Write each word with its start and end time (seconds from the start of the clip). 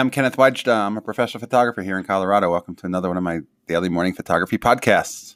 I'm 0.00 0.08
Kenneth 0.08 0.38
Wajda. 0.38 0.68
Uh, 0.68 0.86
I'm 0.86 0.96
a 0.96 1.02
professional 1.02 1.42
photographer 1.42 1.82
here 1.82 1.98
in 1.98 2.04
Colorado. 2.04 2.50
Welcome 2.50 2.74
to 2.76 2.86
another 2.86 3.08
one 3.08 3.18
of 3.18 3.22
my 3.22 3.40
daily 3.68 3.90
morning 3.90 4.14
photography 4.14 4.56
podcasts. 4.56 5.34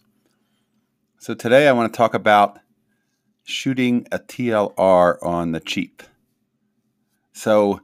So, 1.19 1.35
today 1.35 1.69
I 1.69 1.73
want 1.73 1.93
to 1.93 1.95
talk 1.95 2.15
about 2.15 2.61
shooting 3.45 4.07
a 4.11 4.19
TLR 4.19 5.23
on 5.23 5.53
the 5.53 5.61
cheap. 5.61 6.03
So, 7.35 7.83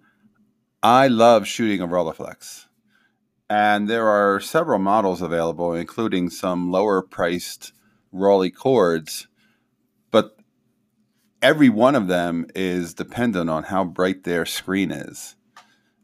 I 0.82 1.06
love 1.08 1.46
shooting 1.46 1.82
a 1.82 1.86
Rolleiflex, 1.86 2.64
and 3.50 3.86
there 3.86 4.08
are 4.08 4.40
several 4.40 4.78
models 4.78 5.20
available, 5.20 5.74
including 5.74 6.30
some 6.30 6.72
lower 6.72 7.02
priced 7.02 7.74
Rolleicords, 8.10 9.26
but 10.10 10.34
every 11.42 11.68
one 11.68 11.94
of 11.94 12.06
them 12.06 12.46
is 12.54 12.94
dependent 12.94 13.50
on 13.50 13.64
how 13.64 13.84
bright 13.84 14.24
their 14.24 14.46
screen 14.46 14.90
is 14.90 15.36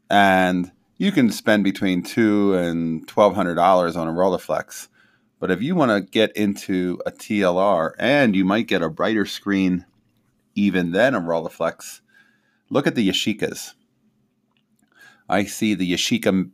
and 0.09 0.71
you 0.97 1.11
can 1.11 1.31
spend 1.31 1.63
between 1.63 2.03
two 2.03 2.53
and 2.55 3.07
twelve 3.07 3.35
hundred 3.35 3.55
dollars 3.55 3.95
on 3.95 4.07
a 4.07 4.11
Rolleiflex. 4.11 4.87
But 5.39 5.51
if 5.51 5.61
you 5.61 5.75
want 5.75 5.91
to 5.91 6.01
get 6.01 6.35
into 6.35 6.99
a 7.05 7.11
TLR 7.11 7.91
and 7.99 8.35
you 8.35 8.43
might 8.43 8.67
get 8.67 8.81
a 8.81 8.89
brighter 8.89 9.25
screen 9.25 9.85
even 10.55 10.91
than 10.91 11.13
a 11.13 11.21
Rolleiflex, 11.21 12.01
look 12.69 12.87
at 12.87 12.95
the 12.95 13.07
Yashicas. 13.07 13.73
I 15.29 15.43
see 15.43 15.75
the 15.75 15.91
Yashica 15.93 16.49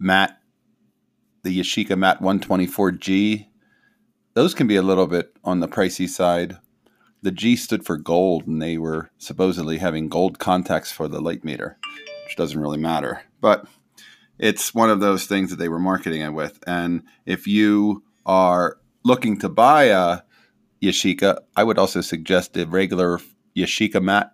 Mat, 0.00 0.40
the 1.42 1.60
Yashica 1.60 1.96
Mat 1.96 2.20
124G. 2.20 3.46
Those 4.32 4.54
can 4.54 4.66
be 4.66 4.76
a 4.76 4.82
little 4.82 5.06
bit 5.06 5.36
on 5.44 5.60
the 5.60 5.68
pricey 5.68 6.08
side. 6.08 6.56
The 7.22 7.30
G 7.30 7.54
stood 7.54 7.86
for 7.86 7.96
gold, 7.96 8.46
and 8.48 8.60
they 8.60 8.76
were 8.76 9.10
supposedly 9.18 9.78
having 9.78 10.08
gold 10.08 10.38
contacts 10.40 10.90
for 10.90 11.06
the 11.06 11.20
light 11.20 11.44
meter 11.44 11.78
doesn't 12.36 12.60
really 12.60 12.78
matter. 12.78 13.22
But 13.40 13.66
it's 14.38 14.74
one 14.74 14.90
of 14.90 15.00
those 15.00 15.26
things 15.26 15.50
that 15.50 15.56
they 15.56 15.68
were 15.68 15.78
marketing 15.78 16.20
it 16.20 16.32
with. 16.32 16.58
And 16.66 17.02
if 17.26 17.46
you 17.46 18.02
are 18.26 18.78
looking 19.04 19.38
to 19.38 19.48
buy 19.48 19.84
a 19.84 20.20
Yashica, 20.82 21.38
I 21.56 21.64
would 21.64 21.78
also 21.78 22.00
suggest 22.00 22.54
the 22.54 22.66
regular 22.66 23.20
Yashica 23.56 24.02
mat 24.02 24.32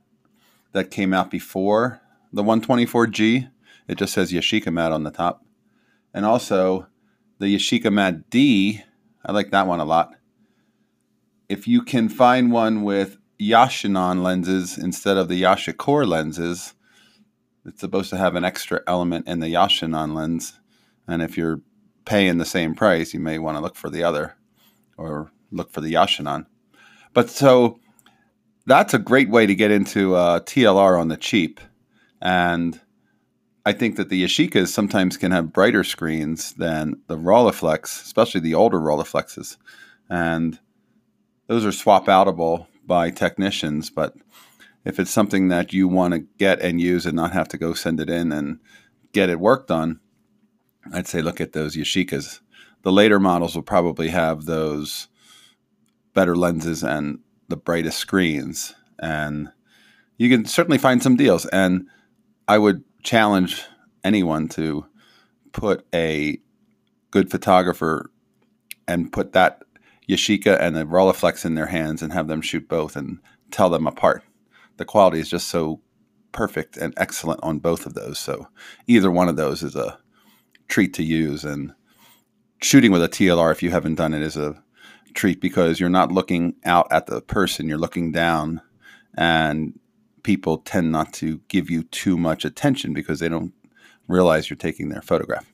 that 0.72 0.90
came 0.90 1.12
out 1.12 1.30
before 1.30 2.00
the 2.32 2.42
124G. 2.42 3.50
It 3.88 3.98
just 3.98 4.14
says 4.14 4.32
Yashica 4.32 4.72
mat 4.72 4.92
on 4.92 5.04
the 5.04 5.10
top. 5.10 5.44
And 6.14 6.24
also 6.24 6.86
the 7.38 7.54
Yashica 7.54 7.92
mat 7.92 8.30
D, 8.30 8.82
I 9.24 9.32
like 9.32 9.50
that 9.50 9.66
one 9.66 9.80
a 9.80 9.84
lot. 9.84 10.14
If 11.48 11.66
you 11.66 11.82
can 11.82 12.08
find 12.08 12.52
one 12.52 12.82
with 12.82 13.18
Yashinon 13.40 14.22
lenses 14.22 14.78
instead 14.78 15.16
of 15.16 15.28
the 15.28 15.42
Yashikor 15.42 16.06
lenses, 16.06 16.74
it's 17.70 17.80
supposed 17.80 18.10
to 18.10 18.16
have 18.16 18.34
an 18.34 18.44
extra 18.44 18.80
element 18.88 19.28
in 19.28 19.38
the 19.38 19.54
Yashinon 19.54 20.12
lens, 20.12 20.58
and 21.06 21.22
if 21.22 21.36
you're 21.36 21.60
paying 22.04 22.38
the 22.38 22.44
same 22.44 22.74
price, 22.74 23.14
you 23.14 23.20
may 23.20 23.38
want 23.38 23.56
to 23.56 23.62
look 23.62 23.76
for 23.76 23.88
the 23.88 24.02
other 24.02 24.34
or 24.96 25.30
look 25.52 25.70
for 25.70 25.80
the 25.80 25.94
Yashinon. 25.94 26.46
But 27.14 27.30
so 27.30 27.78
that's 28.66 28.92
a 28.92 28.98
great 28.98 29.30
way 29.30 29.46
to 29.46 29.54
get 29.54 29.70
into 29.70 30.16
uh, 30.16 30.40
TLR 30.40 30.98
on 30.98 31.06
the 31.06 31.16
cheap, 31.16 31.60
and 32.20 32.80
I 33.64 33.72
think 33.72 33.94
that 33.96 34.08
the 34.08 34.24
Yashicas 34.24 34.68
sometimes 34.68 35.16
can 35.16 35.30
have 35.30 35.52
brighter 35.52 35.84
screens 35.84 36.54
than 36.54 37.00
the 37.06 37.16
Rolleiflex, 37.16 37.84
especially 38.02 38.40
the 38.40 38.54
older 38.54 38.80
Rolleiflexes, 38.80 39.58
and 40.08 40.58
those 41.46 41.64
are 41.64 41.72
swap 41.72 42.06
outable 42.06 42.66
by 42.84 43.10
technicians, 43.10 43.90
but 43.90 44.14
if 44.84 44.98
it's 44.98 45.10
something 45.10 45.48
that 45.48 45.72
you 45.72 45.88
want 45.88 46.14
to 46.14 46.20
get 46.38 46.60
and 46.60 46.80
use 46.80 47.06
and 47.06 47.16
not 47.16 47.32
have 47.32 47.48
to 47.48 47.58
go 47.58 47.74
send 47.74 48.00
it 48.00 48.08
in 48.08 48.32
and 48.32 48.58
get 49.12 49.28
it 49.28 49.40
worked 49.40 49.70
on, 49.70 50.00
I'd 50.92 51.06
say 51.06 51.20
look 51.20 51.40
at 51.40 51.52
those 51.52 51.76
Yashicas. 51.76 52.40
The 52.82 52.92
later 52.92 53.20
models 53.20 53.54
will 53.54 53.62
probably 53.62 54.08
have 54.08 54.44
those 54.46 55.08
better 56.14 56.34
lenses 56.34 56.82
and 56.82 57.18
the 57.48 57.56
brightest 57.56 57.98
screens. 57.98 58.74
And 58.98 59.50
you 60.16 60.30
can 60.30 60.46
certainly 60.46 60.78
find 60.78 61.02
some 61.02 61.16
deals. 61.16 61.44
And 61.46 61.86
I 62.48 62.58
would 62.58 62.82
challenge 63.02 63.62
anyone 64.02 64.48
to 64.48 64.86
put 65.52 65.86
a 65.94 66.38
good 67.10 67.30
photographer 67.30 68.10
and 68.88 69.12
put 69.12 69.32
that 69.32 69.62
Yashica 70.08 70.58
and 70.58 70.74
the 70.74 70.84
Rolleiflex 70.84 71.44
in 71.44 71.54
their 71.54 71.66
hands 71.66 72.02
and 72.02 72.12
have 72.12 72.28
them 72.28 72.40
shoot 72.40 72.68
both 72.68 72.96
and 72.96 73.18
tell 73.50 73.68
them 73.68 73.86
apart 73.86 74.24
the 74.80 74.86
quality 74.86 75.20
is 75.20 75.28
just 75.28 75.48
so 75.48 75.78
perfect 76.32 76.78
and 76.78 76.94
excellent 76.96 77.38
on 77.42 77.58
both 77.58 77.84
of 77.84 77.92
those. 77.92 78.18
So 78.18 78.48
either 78.86 79.10
one 79.10 79.28
of 79.28 79.36
those 79.36 79.62
is 79.62 79.76
a 79.76 79.98
treat 80.68 80.94
to 80.94 81.02
use. 81.02 81.44
And 81.44 81.74
shooting 82.62 82.90
with 82.90 83.04
a 83.04 83.08
TLR, 83.08 83.52
if 83.52 83.62
you 83.62 83.70
haven't 83.70 83.96
done 83.96 84.14
it, 84.14 84.22
is 84.22 84.38
a 84.38 84.60
treat 85.12 85.38
because 85.38 85.80
you're 85.80 85.90
not 85.90 86.10
looking 86.10 86.54
out 86.64 86.90
at 86.90 87.08
the 87.08 87.20
person, 87.20 87.68
you're 87.68 87.76
looking 87.76 88.10
down, 88.10 88.62
and 89.18 89.78
people 90.22 90.56
tend 90.56 90.90
not 90.90 91.12
to 91.14 91.42
give 91.48 91.68
you 91.68 91.82
too 91.82 92.16
much 92.16 92.46
attention 92.46 92.94
because 92.94 93.18
they 93.20 93.28
don't 93.28 93.52
realize 94.08 94.48
you're 94.48 94.56
taking 94.56 94.88
their 94.88 95.02
photograph. 95.02 95.52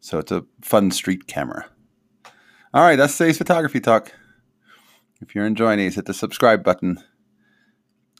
So 0.00 0.18
it's 0.18 0.32
a 0.32 0.44
fun 0.60 0.90
street 0.90 1.26
camera. 1.26 1.64
All 2.74 2.82
right, 2.82 2.96
that's 2.96 3.16
today's 3.16 3.38
photography 3.38 3.80
talk. 3.80 4.12
If 5.22 5.34
you're 5.34 5.46
enjoying 5.46 5.78
these, 5.78 5.94
hit 5.94 6.04
the 6.04 6.12
subscribe 6.12 6.62
button. 6.62 7.02